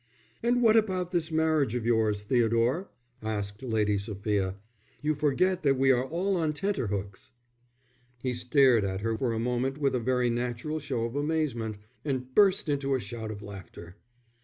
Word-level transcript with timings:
"And 0.41 0.63
what 0.63 0.75
about 0.75 1.11
this 1.11 1.31
marriage 1.31 1.75
of 1.75 1.85
yours, 1.85 2.23
Theodore?" 2.23 2.89
asked 3.21 3.61
Lady 3.61 3.99
Sophia. 3.99 4.55
"You 5.03 5.13
forget 5.13 5.61
that 5.61 5.77
we 5.77 5.91
are 5.91 6.03
all 6.03 6.35
on 6.37 6.53
tenterhooks." 6.53 7.33
He 8.17 8.33
stared 8.33 8.83
at 8.83 9.01
her 9.01 9.15
for 9.15 9.31
a 9.31 9.37
moment 9.37 9.77
with 9.77 9.93
a 9.93 9.99
very 9.99 10.31
natural 10.31 10.79
show 10.79 11.03
of 11.03 11.15
amazement, 11.15 11.77
and 12.03 12.33
burst 12.33 12.67
into 12.67 12.95
a 12.95 12.99
shout 12.99 13.29
of 13.29 13.43
laughter. 13.43 13.95